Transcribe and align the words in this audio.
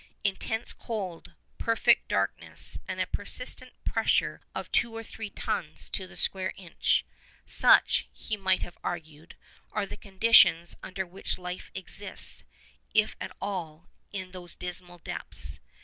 Intense 0.23 0.73
cold, 0.73 1.33
perfect 1.59 2.07
darkness, 2.07 2.79
and 2.87 2.99
a 2.99 3.05
persistent 3.05 3.73
pressure 3.85 4.41
of 4.55 4.71
two 4.71 4.95
or 4.97 5.03
three 5.03 5.29
tons 5.29 5.91
to 5.91 6.07
the 6.07 6.17
square 6.17 6.53
inch,—such, 6.57 8.07
he 8.11 8.35
might 8.35 8.63
have 8.63 8.79
argued, 8.83 9.35
are 9.71 9.85
the 9.85 9.95
conditions 9.97 10.75
under 10.81 11.05
which 11.05 11.37
life 11.37 11.69
exists, 11.75 12.43
if 12.95 13.15
at 13.21 13.37
all, 13.39 13.89
in 14.11 14.31
those 14.31 14.55
dismal 14.55 14.97
depths. 14.97 15.59